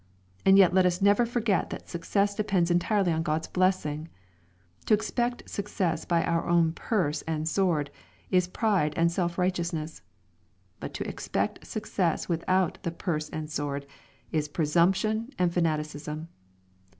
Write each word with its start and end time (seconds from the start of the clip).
And 0.47 0.57
yet 0.57 0.73
let 0.73 0.87
us 0.87 0.99
never 0.99 1.27
forget 1.27 1.69
that 1.69 1.87
success 1.87 2.33
depends 2.33 2.71
entirely 2.71 3.11
on 3.11 3.21
God's* 3.21 3.45
blessing 3.47 4.09
I 4.09 4.85
To 4.87 4.95
expect 4.95 5.47
success 5.47 6.05
by 6.05 6.23
our 6.23 6.47
own 6.47 6.71
"purse" 6.73 7.21
and 7.27 7.47
"sword" 7.47 7.91
is 8.31 8.47
pride 8.47 8.93
and 8.97 9.11
self 9.11 9.37
righteousness. 9.37 10.01
But 10.79 10.95
to 10.95 11.07
expect 11.07 11.67
success 11.67 12.27
without 12.27 12.81
the" 12.81 12.89
purse 13.09 13.29
and 13.29 13.47
sword" 13.47 13.85
is 14.31 14.47
presumption 14.47 15.29
and 15.37 15.53
fanaticism. 15.53 16.29